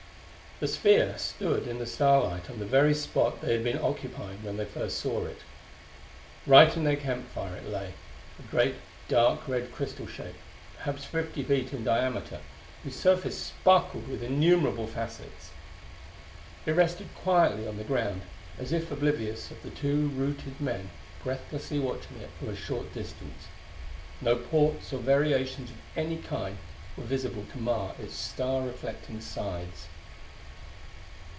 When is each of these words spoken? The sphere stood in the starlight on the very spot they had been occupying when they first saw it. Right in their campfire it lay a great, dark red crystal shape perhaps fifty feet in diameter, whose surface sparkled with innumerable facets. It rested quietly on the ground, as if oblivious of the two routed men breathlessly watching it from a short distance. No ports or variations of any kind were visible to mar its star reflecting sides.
The 0.63 0.67
sphere 0.67 1.15
stood 1.17 1.65
in 1.67 1.79
the 1.79 1.87
starlight 1.87 2.47
on 2.47 2.59
the 2.59 2.65
very 2.67 2.93
spot 2.93 3.41
they 3.41 3.53
had 3.53 3.63
been 3.63 3.79
occupying 3.79 4.43
when 4.43 4.57
they 4.57 4.65
first 4.65 4.99
saw 4.99 5.25
it. 5.25 5.39
Right 6.45 6.77
in 6.77 6.83
their 6.83 6.97
campfire 6.97 7.55
it 7.57 7.67
lay 7.67 7.95
a 8.37 8.43
great, 8.51 8.75
dark 9.07 9.47
red 9.47 9.73
crystal 9.73 10.05
shape 10.05 10.35
perhaps 10.77 11.03
fifty 11.03 11.41
feet 11.43 11.73
in 11.73 11.83
diameter, 11.83 12.41
whose 12.83 12.95
surface 12.95 13.35
sparkled 13.35 14.07
with 14.07 14.21
innumerable 14.21 14.85
facets. 14.85 15.49
It 16.67 16.73
rested 16.73 17.07
quietly 17.15 17.67
on 17.67 17.77
the 17.77 17.83
ground, 17.83 18.21
as 18.59 18.71
if 18.71 18.91
oblivious 18.91 19.49
of 19.49 19.63
the 19.63 19.71
two 19.71 20.09
routed 20.09 20.61
men 20.61 20.91
breathlessly 21.23 21.79
watching 21.79 22.17
it 22.21 22.29
from 22.37 22.49
a 22.49 22.55
short 22.55 22.93
distance. 22.93 23.47
No 24.21 24.35
ports 24.35 24.93
or 24.93 24.97
variations 24.99 25.71
of 25.71 25.77
any 25.97 26.17
kind 26.17 26.59
were 26.97 27.03
visible 27.03 27.45
to 27.51 27.57
mar 27.57 27.95
its 27.99 28.13
star 28.13 28.61
reflecting 28.61 29.21
sides. 29.21 29.87